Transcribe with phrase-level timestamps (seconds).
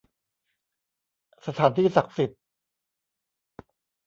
[1.45, 2.41] สถานที่ศักดิ์สิทธิ์